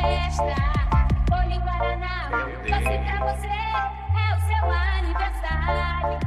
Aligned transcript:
festa. 0.00 0.54
Olho 1.30 1.60
Guaraná, 1.60 2.30
doce 2.62 2.98
pra 2.98 3.32
você, 3.32 3.46
é 3.46 4.34
o 4.34 4.40
seu 4.46 4.64
aniversário. 4.96 6.18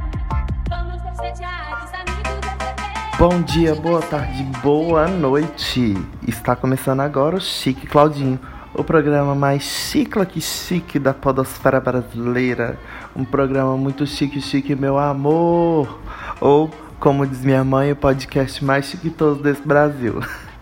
Vamos 0.68 1.02
festejar, 1.02 1.84
os 1.84 1.92
amigos 1.92 2.40
da 2.40 2.56
TV. 2.56 3.16
Bom 3.18 3.42
dia, 3.42 3.74
boa 3.74 4.00
tarde, 4.00 4.44
boa 4.62 5.08
noite. 5.08 5.96
Está 6.26 6.54
começando 6.54 7.00
agora 7.00 7.36
o 7.36 7.40
Chique 7.40 7.86
Claudinho, 7.86 8.38
o 8.72 8.84
programa 8.84 9.34
mais 9.34 9.62
chicla 9.62 10.24
que 10.24 10.40
chique 10.40 10.98
da 10.98 11.12
podosfera 11.12 11.80
brasileira. 11.80 12.78
Um 13.14 13.24
programa 13.24 13.76
muito 13.76 14.06
chique, 14.06 14.40
chique, 14.40 14.74
meu 14.76 14.98
amor. 14.98 16.00
Ou, 16.40 16.70
como 17.00 17.26
diz 17.26 17.44
minha 17.44 17.64
mãe, 17.64 17.90
o 17.90 17.96
podcast 17.96 18.64
mais 18.64 18.86
chiquitoso 18.86 19.42
desse 19.42 19.66
Brasil. 19.66 20.20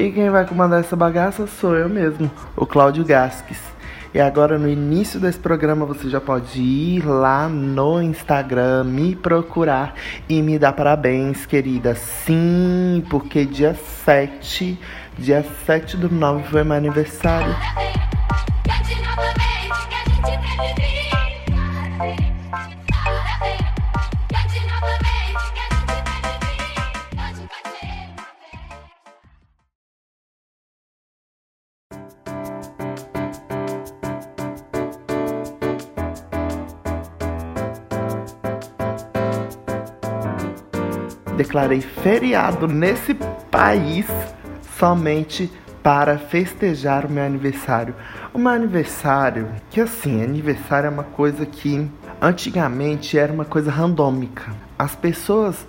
E 0.00 0.10
quem 0.10 0.30
vai 0.30 0.46
comandar 0.46 0.80
essa 0.80 0.96
bagaça 0.96 1.46
sou 1.46 1.76
eu 1.76 1.86
mesmo, 1.86 2.30
o 2.56 2.64
Cláudio 2.64 3.04
Gasques. 3.04 3.58
E 4.14 4.18
agora 4.18 4.58
no 4.58 4.66
início 4.66 5.20
desse 5.20 5.38
programa 5.38 5.84
você 5.84 6.08
já 6.08 6.18
pode 6.18 6.58
ir 6.58 7.04
lá 7.04 7.46
no 7.50 8.00
Instagram, 8.00 8.84
me 8.84 9.14
procurar 9.14 9.94
e 10.26 10.40
me 10.40 10.58
dar 10.58 10.72
parabéns, 10.72 11.44
querida. 11.44 11.94
Sim, 11.94 13.04
porque 13.10 13.44
dia 13.44 13.74
7, 13.74 14.80
dia 15.18 15.44
7 15.66 15.98
do 15.98 16.08
9 16.08 16.44
foi 16.44 16.64
meu 16.64 16.78
aniversário. 16.78 17.54
Declarei 41.40 41.80
feriado 41.80 42.68
nesse 42.68 43.14
país 43.50 44.04
somente 44.78 45.50
para 45.82 46.18
festejar 46.18 47.06
o 47.06 47.10
meu 47.10 47.24
aniversário. 47.24 47.94
O 48.34 48.38
meu 48.38 48.52
aniversário, 48.52 49.48
que 49.70 49.80
assim, 49.80 50.22
aniversário 50.22 50.88
é 50.88 50.90
uma 50.90 51.02
coisa 51.02 51.46
que 51.46 51.90
antigamente 52.20 53.18
era 53.18 53.32
uma 53.32 53.46
coisa 53.46 53.70
randômica. 53.70 54.52
As 54.78 54.94
pessoas, 54.94 55.66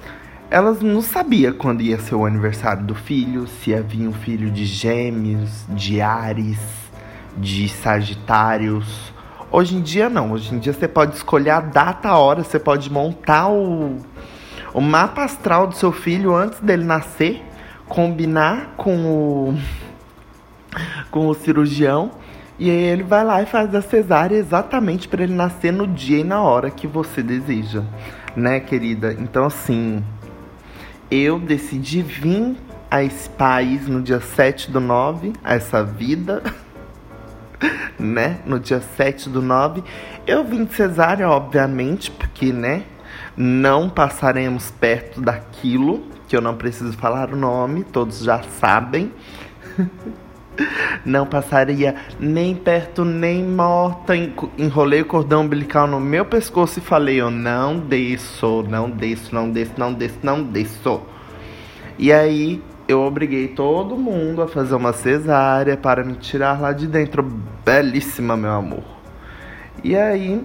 elas 0.50 0.82
não 0.82 1.02
sabiam 1.02 1.54
quando 1.54 1.80
ia 1.80 1.98
ser 2.00 2.16
o 2.16 2.26
aniversário 2.26 2.84
do 2.84 2.94
filho, 2.94 3.48
se 3.48 3.70
ia 3.70 3.82
vir 3.82 4.06
um 4.06 4.14
filho 4.14 4.52
de 4.52 4.66
gêmeos, 4.66 5.66
de 5.70 6.02
ares, 6.02 6.60
de 7.38 7.70
sagitários. 7.70 9.14
Hoje 9.50 9.78
em 9.78 9.82
dia 9.82 10.10
não, 10.10 10.34
hoje 10.34 10.54
em 10.54 10.60
dia 10.60 10.74
você 10.74 10.90
pode 10.90 11.16
escolher 11.16 11.52
a 11.52 11.62
data, 11.62 12.10
a 12.10 12.18
hora, 12.18 12.44
você 12.44 12.60
pode 12.60 12.92
montar 12.92 13.48
o, 13.48 14.00
o 14.74 14.82
mapa 14.82 15.24
astral 15.24 15.68
do 15.68 15.76
seu 15.76 15.92
filho 15.92 16.36
antes 16.36 16.60
dele 16.60 16.84
nascer, 16.84 17.44
combinar 17.88 18.74
com 18.78 19.06
o 19.06 19.58
com 21.10 21.28
o 21.28 21.34
cirurgião 21.34 22.12
e 22.58 22.70
aí 22.70 22.84
ele 22.84 23.04
vai 23.04 23.24
lá 23.26 23.42
e 23.42 23.46
faz 23.46 23.74
a 23.76 23.82
cesárea 23.82 24.38
exatamente 24.38 25.08
para 25.08 25.24
ele 25.24 25.34
nascer 25.34 25.74
no 25.74 25.86
dia 25.86 26.20
e 26.20 26.24
na 26.24 26.42
hora 26.42 26.70
que 26.70 26.88
você 26.88 27.22
deseja, 27.22 27.84
né, 28.36 28.60
querida? 28.60 29.14
Então 29.20 29.46
assim, 29.46 30.02
eu 31.10 31.40
decidi 31.40 32.02
vir 32.02 32.56
a 32.92 33.04
esse 33.04 33.30
país 33.30 33.88
no 33.88 34.02
dia 34.02 34.20
7 34.20 34.70
do 34.70 34.80
9, 34.80 35.34
a 35.44 35.56
essa 35.56 35.84
vida, 35.84 36.44
né? 37.98 38.40
No 38.46 38.60
dia 38.60 38.82
7 38.82 39.30
do 39.30 39.42
9. 39.42 39.82
Eu 40.28 40.44
vim 40.44 40.66
de 40.66 40.74
cesárea, 40.74 41.30
obviamente, 41.30 42.12
porque, 42.12 42.52
né? 42.52 42.84
Não 43.36 43.90
passaremos 43.90 44.72
perto 44.72 45.22
daquilo, 45.22 46.04
que 46.28 46.36
eu 46.36 46.42
não 46.42 46.56
preciso 46.56 46.94
falar 46.94 47.34
o 47.34 47.36
nome, 47.36 47.84
todos 47.84 48.20
já 48.20 48.42
sabem. 48.44 49.12
Não 51.06 51.26
passaria 51.26 51.96
nem 52.20 52.54
perto 52.54 53.06
nem 53.06 53.44
morta. 53.44 54.14
Enrolei 54.58 55.02
o 55.02 55.06
cordão 55.06 55.42
umbilical 55.42 55.88
no 55.88 56.00
meu 56.00 56.26
pescoço 56.26 56.80
e 56.80 56.82
falei: 56.82 57.22
Eu 57.22 57.32
não 57.32 57.80
desço, 57.80 58.64
não 58.64 58.90
desço, 58.90 59.34
não 59.34 59.50
desço, 59.50 59.74
não 59.78 59.94
desço, 59.94 60.20
não 60.22 60.44
desço. 60.44 61.02
E 61.98 62.12
aí 62.12 62.62
eu 62.88 63.02
obriguei 63.02 63.48
todo 63.48 63.96
mundo 63.96 64.42
a 64.42 64.48
fazer 64.48 64.76
uma 64.76 64.94
cesárea 64.94 65.78
para 65.78 66.04
me 66.04 66.16
tirar 66.16 66.60
lá 66.60 66.74
de 66.74 66.88
dentro. 66.88 67.24
Belíssima, 67.66 68.36
meu 68.36 68.52
amor. 68.52 68.84
E 69.84 69.96
aí. 69.96 70.44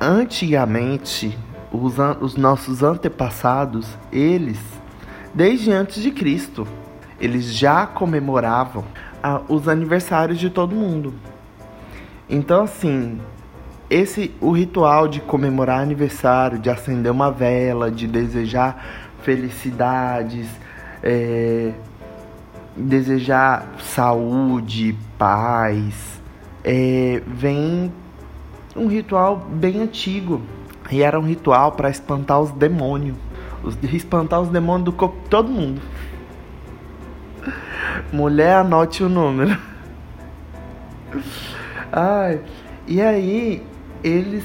antigamente, 0.00 1.38
os, 1.70 1.96
os 2.20 2.36
nossos 2.36 2.82
antepassados, 2.82 3.86
eles, 4.10 4.58
desde 5.34 5.70
antes 5.70 6.02
de 6.02 6.10
Cristo, 6.10 6.66
eles 7.20 7.54
já 7.54 7.86
comemoravam 7.86 8.84
ah, 9.22 9.42
os 9.48 9.68
aniversários 9.68 10.38
de 10.38 10.50
todo 10.50 10.74
mundo. 10.74 11.14
Então, 12.28 12.64
assim, 12.64 13.18
esse 13.88 14.34
o 14.40 14.52
ritual 14.52 15.08
de 15.08 15.20
comemorar 15.20 15.80
aniversário, 15.80 16.58
de 16.58 16.68
acender 16.68 17.10
uma 17.10 17.30
vela, 17.30 17.90
de 17.90 18.06
desejar 18.06 18.84
felicidades, 19.22 20.46
é, 21.02 21.72
desejar 22.76 23.66
saúde, 23.80 24.94
paz, 25.16 26.20
é, 26.62 27.22
vem 27.26 27.92
um 28.76 28.86
ritual 28.88 29.36
bem 29.36 29.80
antigo. 29.80 30.42
E 30.90 31.02
era 31.02 31.18
um 31.18 31.24
ritual 31.24 31.72
para 31.72 31.90
espantar 31.90 32.40
os 32.40 32.50
demônios. 32.50 33.16
Os, 33.62 33.76
espantar 33.92 34.40
os 34.40 34.48
demônios 34.48 34.84
do 34.84 34.92
corpo 34.92 35.18
de 35.22 35.30
todo 35.30 35.48
mundo. 35.48 35.80
Mulher, 38.12 38.56
anote 38.56 39.02
o 39.02 39.08
número. 39.08 39.58
Ai, 41.92 42.40
e 42.86 43.00
aí 43.00 43.62
eles 44.04 44.44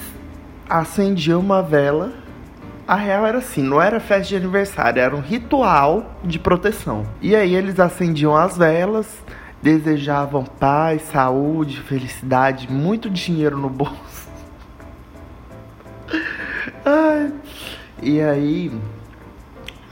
acendiam 0.70 1.40
uma 1.40 1.62
vela. 1.62 2.14
A 2.88 2.96
real 2.96 3.26
era 3.26 3.38
assim, 3.38 3.62
não 3.62 3.82
era 3.82 4.00
festa 4.00 4.30
de 4.30 4.36
aniversário, 4.36 5.02
era 5.02 5.16
um 5.16 5.22
ritual 5.22 6.18
de 6.24 6.38
proteção. 6.40 7.06
E 7.22 7.36
aí 7.36 7.56
eles 7.56 7.80
acendiam 7.80 8.36
as 8.36 8.58
velas, 8.58 9.08
desejavam 9.62 10.44
paz, 10.44 11.02
saúde, 11.04 11.80
felicidade, 11.82 12.70
muito 12.72 13.10
dinheiro 13.10 13.58
no 13.58 13.70
bolso. 13.70 14.28
Ai, 16.84 17.34
e 18.02 18.22
aí, 18.22 18.72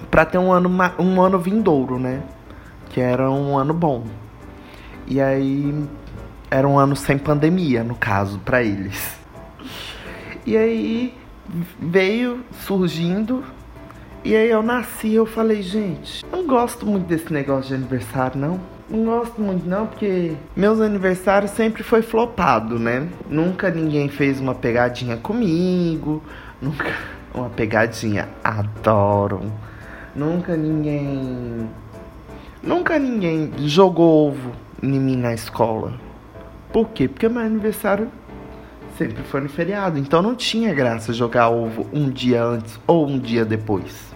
pra 0.10 0.26
ter 0.26 0.38
um 0.38 0.52
ano, 0.52 0.70
um 1.00 1.22
ano 1.22 1.40
vindouro, 1.40 1.98
né? 1.98 2.22
Que 2.90 3.00
era 3.00 3.32
um 3.32 3.58
ano 3.58 3.74
bom. 3.74 4.04
E 5.08 5.22
aí, 5.22 5.74
era 6.52 6.68
um 6.68 6.78
ano 6.78 6.98
sem 6.98 7.18
pandemia, 7.18 7.82
no 7.82 7.96
caso, 7.96 8.38
pra 8.40 8.62
eles. 8.62 9.18
E 10.46 10.58
aí 10.58 11.14
veio 11.80 12.44
surgindo. 12.66 13.42
E 14.24 14.36
aí 14.36 14.50
eu 14.50 14.62
nasci 14.62 15.14
eu 15.14 15.26
falei, 15.26 15.64
gente, 15.64 16.24
não 16.30 16.46
gosto 16.46 16.86
muito 16.86 17.08
desse 17.08 17.32
negócio 17.32 17.70
de 17.70 17.76
aniversário, 17.76 18.40
não. 18.40 18.60
Não 18.90 19.06
gosto 19.06 19.42
muito 19.42 19.68
não, 19.68 19.88
porque 19.88 20.34
meus 20.54 20.82
aniversários 20.82 21.52
sempre 21.52 21.82
foi 21.82 22.02
flopado, 22.02 22.78
né? 22.78 23.08
Nunca 23.30 23.70
ninguém 23.70 24.10
fez 24.10 24.40
uma 24.40 24.54
pegadinha 24.54 25.16
comigo. 25.16 26.22
Nunca. 26.62 26.94
Uma 27.34 27.50
pegadinha. 27.50 28.28
Adoro. 28.44 29.42
Nunca 30.14 30.58
ninguém. 30.58 31.70
Nunca 32.62 33.00
ninguém 33.00 33.54
jogou 33.60 34.28
ovo 34.28 34.52
em 34.84 35.00
mim 35.00 35.16
na 35.16 35.34
escola. 35.34 35.94
Por 36.72 36.90
quê? 36.90 37.08
Porque 37.08 37.28
meu 37.28 37.42
aniversário 37.42 38.10
sempre 38.98 39.24
foi 39.24 39.42
no 39.42 39.50
feriado. 39.50 39.98
Então 39.98 40.22
não 40.22 40.36
tinha 40.36 40.74
graça 40.74 41.12
jogar 41.12 41.50
ovo 41.50 41.88
um 41.92 42.10
dia 42.10 42.44
antes 42.44 42.80
ou 42.88 43.08
um 43.08 43.20
dia 43.20 43.44
depois. 43.44 44.12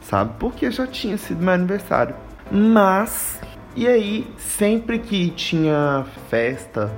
Sabe? 0.00 0.32
Porque 0.38 0.70
já 0.70 0.86
tinha 0.86 1.16
sido 1.16 1.42
meu 1.42 1.54
aniversário. 1.54 2.14
Mas, 2.50 3.40
e 3.76 3.86
aí, 3.86 4.26
sempre 4.38 4.98
que 4.98 5.30
tinha 5.30 6.04
festa 6.28 6.90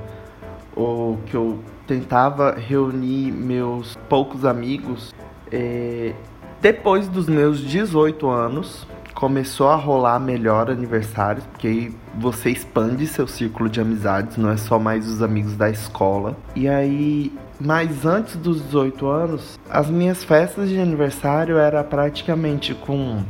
ou 0.75 1.19
que 1.26 1.34
eu 1.34 1.58
tentava 1.87 2.54
reunir 2.54 3.32
meus 3.32 3.96
poucos 4.08 4.44
amigos, 4.44 5.12
é, 5.50 6.14
depois 6.60 7.08
dos 7.08 7.28
meus 7.28 7.60
18 7.60 8.28
anos, 8.28 8.87
começou 9.20 9.69
a 9.69 9.76
rolar 9.76 10.19
melhor 10.19 10.70
aniversários, 10.70 11.44
porque 11.44 11.69
aí 11.69 11.94
você 12.14 12.49
expande 12.49 13.06
seu 13.06 13.28
círculo 13.28 13.69
de 13.69 13.78
amizades, 13.78 14.38
não 14.38 14.49
é 14.49 14.56
só 14.56 14.78
mais 14.78 15.06
os 15.06 15.20
amigos 15.20 15.55
da 15.56 15.69
escola. 15.69 16.34
E 16.56 16.67
aí, 16.67 17.31
mas 17.61 18.06
antes 18.06 18.37
dos 18.37 18.62
18 18.62 19.06
anos, 19.06 19.61
as 19.69 19.90
minhas 19.90 20.25
festas 20.25 20.70
de 20.70 20.81
aniversário 20.81 21.58
era 21.58 21.84
praticamente 21.84 22.75
com 22.75 23.22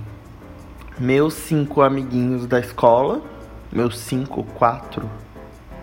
meus 0.96 1.34
cinco 1.34 1.82
amiguinhos 1.82 2.46
da 2.46 2.60
escola, 2.60 3.20
meus 3.72 3.98
cinco, 3.98 4.44
quatro, 4.44 5.10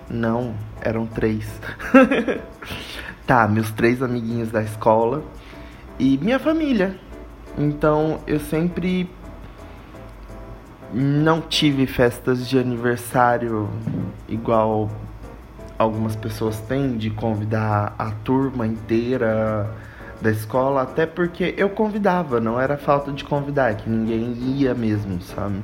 não, 0.10 0.54
eram 0.80 1.06
três. 1.06 1.46
tá, 3.28 3.46
meus 3.46 3.72
três 3.72 4.02
amiguinhos 4.02 4.52
da 4.52 4.64
escola 4.64 5.22
e 6.00 6.18
minha 6.18 6.40
família. 6.40 6.98
Então 7.58 8.20
eu 8.26 8.40
sempre 8.40 9.10
não 10.94 11.42
tive 11.42 11.86
festas 11.86 12.48
de 12.48 12.58
aniversário 12.58 13.70
igual 14.28 14.90
algumas 15.78 16.16
pessoas 16.16 16.60
têm 16.62 16.98
de 16.98 17.10
convidar 17.10 17.94
a 17.98 18.12
turma 18.12 18.66
inteira 18.66 19.70
da 20.22 20.32
escola, 20.32 20.82
até 20.82 21.06
porque 21.06 21.54
eu 21.58 21.70
convidava, 21.70 22.40
não 22.40 22.60
era 22.60 22.78
falta 22.78 23.12
de 23.12 23.24
convidar, 23.24 23.72
é 23.72 23.76
que 23.76 23.90
ninguém 23.90 24.34
ia 24.34 24.74
mesmo, 24.74 25.22
sabe? 25.22 25.60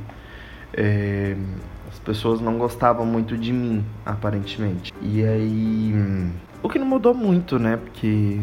É, 0.74 1.36
as 1.92 1.98
pessoas 2.00 2.40
não 2.40 2.58
gostavam 2.58 3.06
muito 3.06 3.38
de 3.38 3.52
mim, 3.52 3.84
aparentemente. 4.06 4.94
E 5.02 5.24
aí. 5.24 5.94
O 6.62 6.70
que 6.70 6.78
não 6.78 6.86
mudou 6.86 7.14
muito, 7.14 7.58
né? 7.58 7.78
Porque 7.78 8.40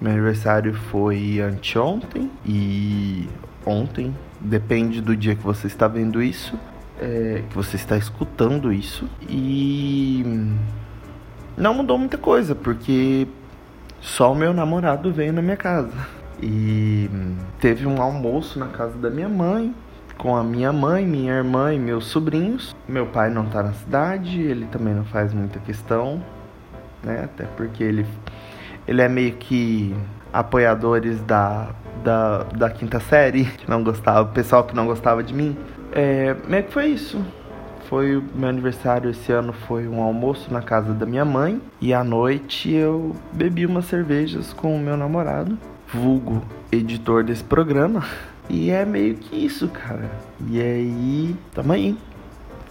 meu 0.00 0.12
aniversário 0.12 0.74
foi 0.74 1.40
anteontem 1.40 2.30
e 2.44 3.28
ontem, 3.66 4.14
depende 4.40 5.00
do 5.02 5.16
dia 5.16 5.34
que 5.34 5.42
você 5.42 5.66
está 5.66 5.88
vendo 5.88 6.22
isso, 6.22 6.58
é, 7.00 7.42
que 7.48 7.54
você 7.54 7.76
está 7.76 7.96
escutando 7.96 8.72
isso. 8.72 9.08
E 9.28 10.24
não 11.56 11.74
mudou 11.74 11.98
muita 11.98 12.16
coisa, 12.16 12.54
porque 12.54 13.26
só 14.00 14.32
o 14.32 14.34
meu 14.34 14.54
namorado 14.54 15.12
veio 15.12 15.32
na 15.32 15.42
minha 15.42 15.56
casa. 15.56 15.92
E 16.40 17.10
teve 17.60 17.86
um 17.86 18.00
almoço 18.00 18.58
na 18.58 18.68
casa 18.68 18.96
da 18.98 19.10
minha 19.10 19.28
mãe, 19.28 19.74
com 20.18 20.36
a 20.36 20.44
minha 20.44 20.72
mãe, 20.72 21.06
minha 21.06 21.34
irmã 21.34 21.72
e 21.74 21.78
meus 21.78 22.06
sobrinhos. 22.06 22.76
Meu 22.88 23.06
pai 23.06 23.30
não 23.30 23.46
tá 23.46 23.62
na 23.62 23.72
cidade, 23.72 24.40
ele 24.40 24.66
também 24.66 24.94
não 24.94 25.04
faz 25.04 25.32
muita 25.32 25.58
questão, 25.58 26.22
né? 27.02 27.24
Até 27.24 27.44
porque 27.44 27.82
ele, 27.82 28.06
ele 28.86 29.02
é 29.02 29.08
meio 29.08 29.32
que 29.32 29.94
apoiadores 30.32 31.20
da, 31.22 31.68
da, 32.02 32.44
da 32.44 32.70
quinta 32.70 33.00
série, 33.00 33.44
que 33.44 33.68
não 33.68 33.82
gostava, 33.82 34.22
o 34.22 34.32
pessoal 34.32 34.64
que 34.64 34.74
não 34.74 34.86
gostava 34.86 35.22
de 35.22 35.34
mim. 35.34 35.56
É, 35.92 36.36
meio 36.46 36.64
que 36.64 36.72
foi 36.72 36.86
isso. 36.86 37.20
Foi 37.88 38.22
meu 38.34 38.48
aniversário 38.48 39.10
esse 39.10 39.30
ano 39.30 39.52
foi 39.52 39.86
um 39.86 40.02
almoço 40.02 40.52
na 40.52 40.60
casa 40.60 40.92
da 40.92 41.06
minha 41.06 41.24
mãe 41.24 41.60
e 41.80 41.94
à 41.94 42.02
noite 42.02 42.72
eu 42.72 43.14
bebi 43.32 43.64
umas 43.64 43.84
cervejas 43.84 44.52
com 44.52 44.74
o 44.74 44.78
meu 44.78 44.96
namorado, 44.96 45.56
vulgo 45.94 46.42
editor 46.72 47.22
desse 47.22 47.44
programa. 47.44 48.02
E 48.48 48.70
é 48.70 48.84
meio 48.84 49.14
que 49.14 49.36
isso, 49.36 49.68
cara. 49.68 50.10
E 50.48 50.60
aí, 50.60 51.36
tamo 51.54 51.72
aí. 51.72 51.96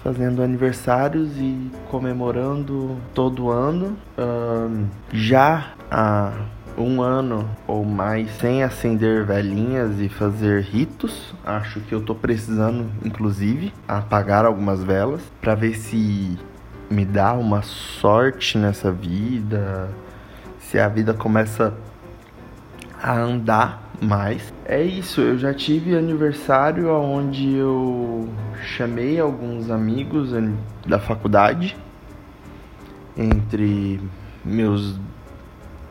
Fazendo 0.03 0.43
aniversários 0.43 1.35
e 1.37 1.71
comemorando 1.89 2.97
todo 3.13 3.49
ano. 3.49 3.97
Um, 4.17 4.85
já 5.11 5.73
há 5.89 6.31
um 6.77 7.01
ano 7.01 7.49
ou 7.67 7.85
mais 7.85 8.29
sem 8.37 8.63
acender 8.63 9.25
velhinhas 9.25 9.99
e 9.99 10.09
fazer 10.09 10.61
ritos. 10.61 11.33
Acho 11.45 11.79
que 11.81 11.93
eu 11.93 12.01
tô 12.01 12.13
precisando, 12.13 12.89
inclusive, 13.03 13.73
apagar 13.87 14.45
algumas 14.45 14.83
velas 14.83 15.21
para 15.41 15.55
ver 15.55 15.75
se 15.75 16.37
me 16.89 17.05
dá 17.05 17.33
uma 17.33 17.61
sorte 17.61 18.57
nessa 18.57 18.91
vida, 18.91 19.89
se 20.59 20.79
a 20.79 20.87
vida 20.87 21.13
começa 21.13 21.73
a 23.01 23.13
andar 23.13 23.91
mais. 24.01 24.53
É 24.65 24.81
isso, 24.81 25.21
eu 25.21 25.37
já 25.37 25.53
tive 25.53 25.95
aniversário 25.95 26.91
onde 26.91 27.55
eu 27.55 28.29
chamei 28.61 29.19
alguns 29.19 29.69
amigos 29.69 30.31
da 30.85 30.99
faculdade 30.99 31.75
entre 33.17 34.01
meus 34.43 34.99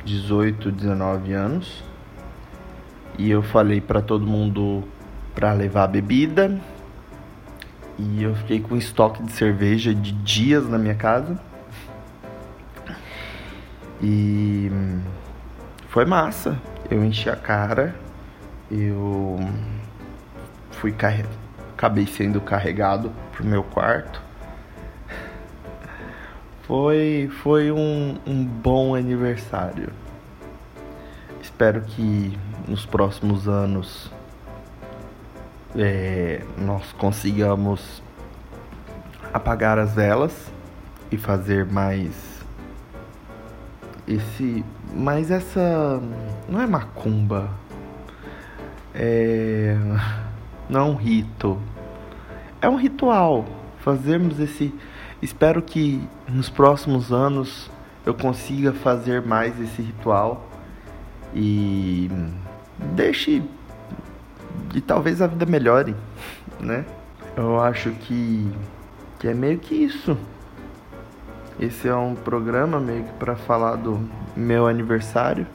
18, 0.05 0.71
19 0.71 1.33
anos. 1.33 1.83
E 3.19 3.31
eu 3.31 3.43
falei 3.43 3.81
para 3.81 4.03
todo 4.03 4.27
mundo 4.27 4.85
para 5.35 5.53
levar 5.53 5.87
bebida. 5.87 6.61
E 7.99 8.23
eu 8.23 8.35
fiquei 8.35 8.61
com 8.61 8.77
estoque 8.77 9.23
de 9.23 9.33
cerveja 9.33 9.95
de 9.95 10.12
dias 10.12 10.69
na 10.69 10.79
minha 10.79 10.95
casa. 10.95 11.39
E 14.03 14.71
foi 15.89 16.05
massa. 16.05 16.59
Eu 16.91 17.03
enchi 17.05 17.31
a 17.31 17.37
cara, 17.37 17.95
eu 18.71 19.39
fui 20.73 20.93
carre... 20.93 21.25
acabei 21.73 22.07
sendo 22.07 22.41
carregado 22.41 23.11
pro 23.33 23.45
meu 23.45 23.62
quarto. 23.62 24.24
Foi, 26.66 27.31
foi 27.43 27.70
um, 27.70 28.16
um 28.26 28.44
bom 28.44 28.94
aniversário. 28.94 29.93
Espero 31.43 31.82
que 31.82 32.38
nos 32.66 32.87
próximos 32.87 33.46
anos 33.46 34.11
é, 35.76 36.43
nós 36.56 36.90
consigamos 36.93 38.02
apagar 39.32 39.78
as 39.78 39.94
velas 39.94 40.50
e 41.11 41.19
fazer 41.19 41.66
mais 41.66 42.43
esse. 44.06 44.64
Mas 44.94 45.31
essa. 45.31 46.00
Não 46.49 46.62
é 46.62 46.66
macumba. 46.66 47.50
É. 48.94 49.76
Não 50.69 50.81
é 50.81 50.84
um 50.84 50.94
rito. 50.94 51.61
É 52.62 52.69
um 52.69 52.76
ritual. 52.76 53.44
Fazermos 53.81 54.40
esse. 54.40 54.72
Espero 55.22 55.62
que 55.62 56.06
nos 56.28 56.49
próximos 56.49 57.12
anos 57.12 57.70
eu 58.05 58.14
consiga 58.14 58.72
fazer 58.72 59.22
mais 59.22 59.58
esse 59.61 59.81
ritual 59.81 60.46
e 61.34 62.11
deixe 62.94 63.43
e 64.75 64.81
talvez 64.81 65.22
a 65.22 65.26
vida 65.26 65.46
melhore, 65.46 65.94
né? 66.61 66.85
Eu 67.37 67.61
acho 67.61 67.90
que 67.92 68.50
que 69.18 69.28
é 69.28 69.35
meio 69.35 69.59
que 69.59 69.75
isso. 69.75 70.18
Esse 71.59 71.88
é 71.88 71.94
um 71.94 72.14
programa 72.14 72.78
meio 72.80 73.04
que 73.04 73.12
para 73.12 73.37
falar 73.37 73.76
do 73.76 74.06
meu 74.37 74.66
aniversário, 74.66 75.47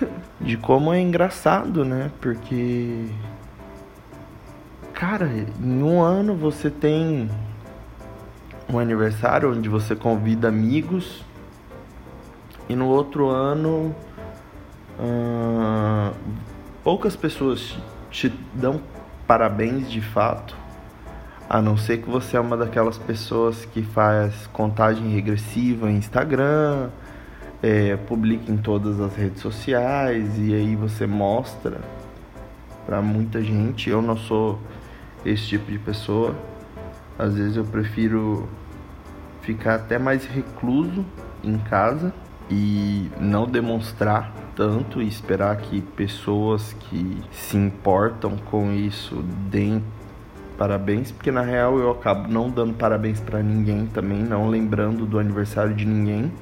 de 0.40 0.56
como 0.56 0.92
é 0.92 1.00
engraçado, 1.00 1.84
né? 1.84 2.10
Porque 2.20 3.06
cara, 4.92 5.30
em 5.62 5.82
um 5.82 6.02
ano 6.02 6.34
você 6.34 6.70
tem 6.70 7.30
um 8.68 8.78
aniversário 8.78 9.50
onde 9.52 9.68
você 9.68 9.96
convida 9.96 10.48
amigos 10.48 11.24
e 12.68 12.76
no 12.76 12.86
outro 12.88 13.28
ano 13.28 13.94
hum, 15.00 16.12
poucas 16.84 17.16
pessoas 17.16 17.76
te 18.10 18.32
dão 18.54 18.80
parabéns 19.26 19.90
de 19.90 20.00
fato 20.00 20.56
a 21.48 21.62
não 21.62 21.78
ser 21.78 21.98
que 21.98 22.10
você 22.10 22.36
é 22.36 22.40
uma 22.40 22.56
daquelas 22.56 22.98
pessoas 22.98 23.64
que 23.64 23.82
faz 23.82 24.46
contagem 24.48 25.08
regressiva 25.08 25.90
em 25.90 25.96
Instagram, 25.96 26.90
é, 27.62 27.96
publica 27.96 28.52
em 28.52 28.58
todas 28.58 29.00
as 29.00 29.16
redes 29.16 29.40
sociais 29.40 30.30
e 30.36 30.54
aí 30.54 30.76
você 30.76 31.06
mostra 31.06 31.80
para 32.84 33.00
muita 33.00 33.42
gente. 33.42 33.88
Eu 33.88 34.02
não 34.02 34.16
sou 34.16 34.58
esse 35.24 35.46
tipo 35.46 35.70
de 35.70 35.78
pessoa. 35.78 36.34
Às 37.18 37.34
vezes 37.34 37.56
eu 37.56 37.64
prefiro 37.64 38.48
ficar 39.42 39.74
até 39.74 39.98
mais 39.98 40.24
recluso 40.24 41.04
em 41.42 41.58
casa 41.58 42.12
e 42.50 43.10
não 43.20 43.46
demonstrar 43.46 44.32
tanto 44.54 45.02
e 45.02 45.08
esperar 45.08 45.56
que 45.56 45.80
pessoas 45.80 46.72
que 46.72 47.20
se 47.30 47.56
importam 47.56 48.36
com 48.36 48.72
isso 48.72 49.22
deem 49.50 49.82
parabéns, 50.56 51.12
porque 51.12 51.30
na 51.30 51.42
real 51.42 51.78
eu 51.78 51.90
acabo 51.90 52.28
não 52.28 52.50
dando 52.50 52.74
parabéns 52.74 53.20
para 53.20 53.42
ninguém 53.42 53.86
também, 53.86 54.22
não 54.22 54.48
lembrando 54.48 55.06
do 55.06 55.18
aniversário 55.18 55.74
de 55.74 55.84
ninguém. 55.84 56.32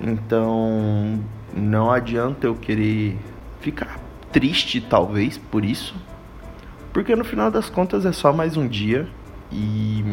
Então, 0.00 1.18
não 1.54 1.90
adianta 1.90 2.46
eu 2.46 2.54
querer 2.54 3.18
ficar 3.60 3.98
triste 4.30 4.80
talvez 4.80 5.38
por 5.38 5.64
isso, 5.64 5.94
porque 6.92 7.16
no 7.16 7.24
final 7.24 7.50
das 7.50 7.70
contas 7.70 8.04
é 8.04 8.12
só 8.12 8.32
mais 8.32 8.56
um 8.56 8.68
dia 8.68 9.08
e 9.54 10.04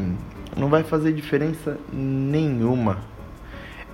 não 0.56 0.70
vai 0.70 0.84
fazer 0.84 1.12
diferença 1.12 1.78
nenhuma. 1.92 3.00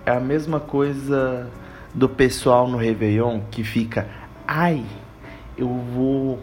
É 0.06 0.12
a 0.12 0.20
mesma 0.20 0.60
coisa 0.60 1.50
do 1.94 2.10
pessoal 2.10 2.68
no 2.68 2.78
Réveillon 2.78 3.42
que 3.50 3.64
fica, 3.64 4.08
ai, 4.46 4.84
eu 5.58 5.70
vou 5.70 6.40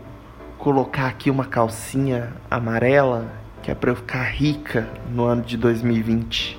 colocar 0.59 1.07
aqui 1.07 1.31
uma 1.31 1.45
calcinha 1.45 2.33
amarela 2.51 3.31
que 3.63 3.71
é 3.71 3.75
para 3.75 3.91
eu 3.91 3.97
ficar 3.97 4.23
rica 4.25 4.89
no 5.11 5.25
ano 5.25 5.43
de 5.43 5.57
2020. 5.57 6.59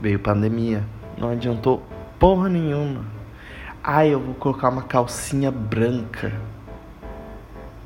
Veio 0.00 0.18
pandemia, 0.18 0.82
não 1.18 1.30
adiantou 1.30 1.82
porra 2.18 2.48
nenhuma. 2.48 3.04
Ai, 3.82 4.12
eu 4.12 4.20
vou 4.20 4.34
colocar 4.34 4.68
uma 4.68 4.82
calcinha 4.82 5.50
branca. 5.50 6.32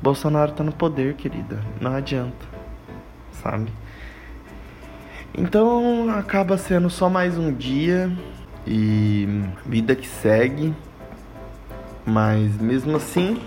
Bolsonaro 0.01 0.51
tá 0.51 0.63
no 0.63 0.73
poder, 0.73 1.15
querida. 1.15 1.61
Não 1.79 1.93
adianta. 1.93 2.54
Sabe? 3.45 3.71
Então 5.37 6.09
acaba 6.09 6.57
sendo 6.57 6.89
só 6.89 7.11
mais 7.11 7.37
um 7.37 7.53
dia 7.53 8.11
e 8.65 9.43
vida 9.63 9.95
que 9.95 10.07
segue. 10.07 10.73
Mas 12.03 12.57
mesmo 12.57 12.97
assim, 12.97 13.39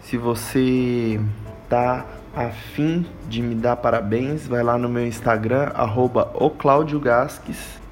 se 0.00 0.16
você 0.16 1.20
tá 1.68 2.04
afim 2.34 3.06
de 3.28 3.40
me 3.40 3.54
dar 3.54 3.76
parabéns, 3.76 4.48
vai 4.48 4.64
lá 4.64 4.76
no 4.76 4.88
meu 4.88 5.06
Instagram, 5.06 5.70
arroba 5.74 6.32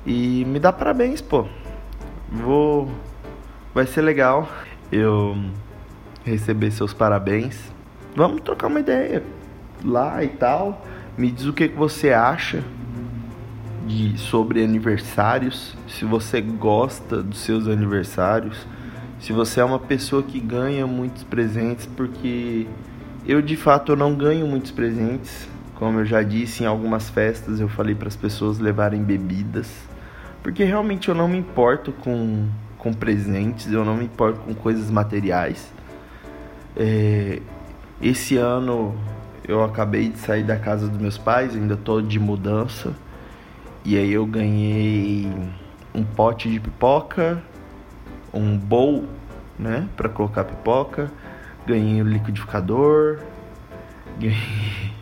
e 0.05 0.45
me 0.45 0.59
dá 0.59 0.73
parabéns, 0.73 1.21
pô. 1.21 1.47
Vou. 2.33 2.91
Vai 3.73 3.87
ser 3.87 4.03
legal 4.03 4.49
eu 4.91 5.37
receber 6.25 6.73
seus 6.73 6.93
parabéns. 6.93 7.73
Vamos 8.17 8.41
trocar 8.41 8.67
uma 8.67 8.81
ideia 8.81 9.23
lá 9.85 10.23
e 10.25 10.29
tal. 10.29 10.83
Me 11.17 11.31
diz 11.31 11.45
o 11.45 11.53
que, 11.53 11.69
você 11.69 12.11
acha 12.11 12.63
de, 13.87 14.17
sobre 14.19 14.65
aniversários, 14.65 15.77
se 15.87 16.05
você 16.07 16.41
gosta 16.41 17.23
dos 17.23 17.41
seus 17.41 17.69
aniversários, 17.69 18.67
se 19.21 19.33
você 19.33 19.61
é 19.61 19.65
uma 19.65 19.79
pessoa 19.79 20.23
que 20.23 20.41
ganha 20.41 20.87
muitos 20.87 21.23
presentes, 21.23 21.85
porque 21.85 22.67
eu 23.27 23.43
de 23.43 23.57
fato 23.57 23.93
eu 23.93 23.97
não 23.97 24.15
ganho 24.15 24.47
muitos 24.47 24.71
presentes, 24.71 25.49
como 25.75 26.01
eu 26.01 26.05
já 26.07 26.23
disse 26.23 26.65
em 26.65 26.67
algumas 26.67 27.11
festas, 27.11 27.61
eu 27.61 27.69
falei 27.69 27.95
para 27.95 28.09
as 28.09 28.17
pessoas 28.17 28.59
levarem 28.59 29.03
bebidas, 29.03 29.71
porque 30.43 30.65
realmente 30.65 31.09
eu 31.09 31.15
não 31.15 31.29
me 31.29 31.37
importo 31.37 31.93
com, 31.93 32.49
com 32.79 32.93
presentes, 32.93 33.71
eu 33.71 33.85
não 33.85 33.97
me 33.97 34.05
importo 34.05 34.41
com 34.41 34.55
coisas 34.55 34.91
materiais. 34.91 35.73
É, 36.75 37.43
esse 38.01 38.37
ano 38.37 38.97
eu 39.47 39.63
acabei 39.65 40.09
de 40.09 40.19
sair 40.19 40.45
da 40.45 40.57
casa 40.57 40.89
dos 40.89 41.01
meus 41.01 41.19
pais, 41.19 41.55
ainda 41.55 41.77
tô 41.77 42.01
de 42.01 42.19
mudança. 42.19 42.95
E 43.85 43.97
aí 43.97 44.13
eu 44.13 44.25
ganhei 44.25 45.31
um 45.95 46.05
pote 46.05 46.49
de 46.49 46.61
pipoca, 46.61 47.43
um 48.33 48.57
bowl, 48.57 49.07
né, 49.59 49.89
para 49.97 50.09
colocar 50.09 50.45
pipoca. 50.45 51.11
Ganhei 51.67 52.01
o 52.01 52.05
liquidificador. 52.05 53.19
Ganhei 54.19 54.93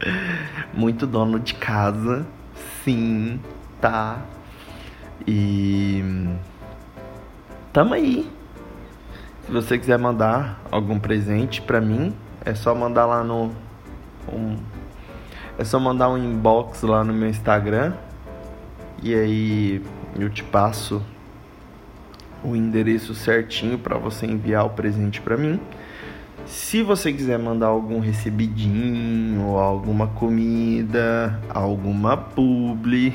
muito 0.72 1.06
dono 1.06 1.40
de 1.40 1.54
casa, 1.54 2.24
sim, 2.84 3.40
tá. 3.80 4.20
E 5.26 6.02
tamo 7.72 7.94
aí. 7.94 8.30
Se 9.44 9.52
você 9.52 9.76
quiser 9.76 9.98
mandar 9.98 10.60
algum 10.70 10.98
presente 10.98 11.60
para 11.60 11.80
mim, 11.80 12.14
é 12.44 12.54
só 12.54 12.74
mandar 12.74 13.06
lá 13.06 13.22
no 13.22 13.50
um, 14.32 14.56
é 15.58 15.64
só 15.64 15.78
mandar 15.78 16.08
um 16.08 16.16
inbox 16.16 16.82
lá 16.82 17.04
no 17.04 17.12
meu 17.12 17.28
Instagram 17.28 17.92
e 19.02 19.14
aí 19.14 19.82
eu 20.18 20.28
te 20.30 20.42
passo 20.44 21.02
o 22.42 22.56
endereço 22.56 23.14
certinho 23.14 23.78
para 23.78 23.96
você 23.98 24.26
enviar 24.26 24.64
o 24.64 24.70
presente 24.70 25.20
para 25.20 25.36
mim. 25.36 25.60
Se 26.46 26.82
você 26.82 27.12
quiser 27.12 27.38
mandar 27.38 27.66
algum 27.66 28.00
recebidinho, 28.00 29.56
alguma 29.56 30.08
comida, 30.08 31.38
alguma 31.48 32.16
publi, 32.16 33.14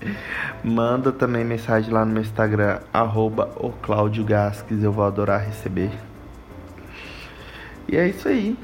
manda 0.64 1.12
também 1.12 1.44
mensagem 1.44 1.92
lá 1.92 2.04
no 2.04 2.12
meu 2.12 2.22
Instagram, 2.22 2.78
arroba 2.92 3.50
eu 4.82 4.92
vou 4.92 5.04
adorar 5.04 5.44
receber. 5.44 5.90
E 7.90 7.96
é 7.96 8.08
isso 8.08 8.28
aí. 8.28 8.56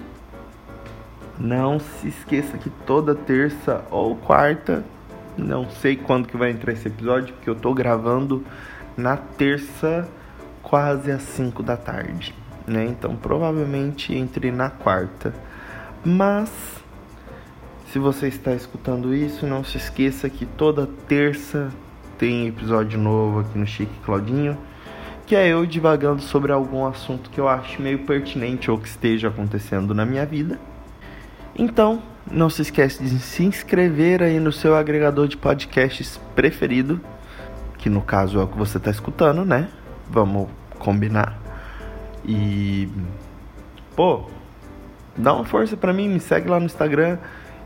Não 1.36 1.80
se 1.80 2.06
esqueça 2.06 2.56
que 2.56 2.70
toda 2.70 3.12
terça 3.12 3.84
ou 3.90 4.14
quarta, 4.14 4.84
não 5.36 5.68
sei 5.68 5.96
quando 5.96 6.28
que 6.28 6.36
vai 6.36 6.50
entrar 6.52 6.72
esse 6.72 6.86
episódio, 6.86 7.34
porque 7.34 7.50
eu 7.50 7.56
tô 7.56 7.74
gravando 7.74 8.44
na 8.96 9.16
terça 9.16 10.08
quase 10.62 11.10
às 11.10 11.22
5 11.22 11.60
da 11.62 11.76
tarde, 11.76 12.34
né? 12.66 12.86
Então 12.86 13.16
provavelmente 13.16 14.14
entre 14.14 14.52
na 14.52 14.70
quarta. 14.70 15.34
Mas 16.04 16.48
se 17.92 17.98
você 17.98 18.28
está 18.28 18.52
escutando 18.52 19.12
isso, 19.12 19.44
não 19.44 19.64
se 19.64 19.76
esqueça 19.76 20.30
que 20.30 20.46
toda 20.46 20.88
terça 21.08 21.68
tem 22.16 22.46
episódio 22.46 22.98
novo 22.98 23.40
aqui 23.40 23.58
no 23.58 23.66
Chique 23.66 23.98
Claudinho, 24.04 24.56
que 25.26 25.34
é 25.34 25.48
eu 25.48 25.66
divagando 25.66 26.22
sobre 26.22 26.52
algum 26.52 26.86
assunto 26.86 27.28
que 27.30 27.40
eu 27.40 27.48
acho 27.48 27.82
meio 27.82 27.98
pertinente 28.00 28.70
ou 28.70 28.78
que 28.78 28.86
esteja 28.86 29.26
acontecendo 29.28 29.92
na 29.92 30.06
minha 30.06 30.24
vida. 30.24 30.58
Então, 31.58 32.00
não 32.30 32.48
se 32.48 32.62
esqueça 32.62 33.02
de 33.02 33.18
se 33.18 33.42
inscrever 33.42 34.22
aí 34.22 34.38
no 34.38 34.52
seu 34.52 34.76
agregador 34.76 35.26
de 35.26 35.36
podcasts 35.36 36.20
preferido, 36.36 37.00
que 37.78 37.90
no 37.90 38.02
caso 38.02 38.38
é 38.38 38.44
o 38.44 38.46
que 38.46 38.56
você 38.56 38.78
está 38.78 38.90
escutando, 38.90 39.44
né? 39.44 39.68
Vamos 40.08 40.48
combinar. 40.78 41.36
E 42.24 42.88
pô, 43.96 44.30
dá 45.16 45.32
uma 45.32 45.44
força 45.44 45.76
para 45.76 45.92
mim, 45.92 46.08
me 46.08 46.20
segue 46.20 46.48
lá 46.48 46.60
no 46.60 46.66
Instagram 46.66 47.18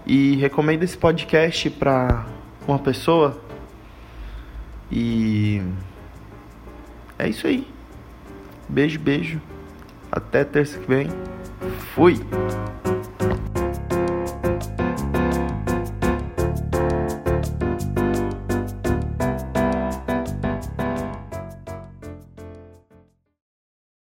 e 0.07 0.37
recomenda 0.37 0.85
esse 0.85 0.97
podcast 0.97 1.69
para 1.71 2.25
uma 2.67 2.79
pessoa. 2.79 3.38
E 4.90 5.62
é 7.21 7.29
isso 7.29 7.47
aí. 7.47 7.67
Beijo, 8.69 8.99
beijo. 8.99 9.41
Até 10.11 10.45
terça 10.45 10.79
que 10.79 10.89
vem. 10.89 11.09
Fui. 11.95 12.15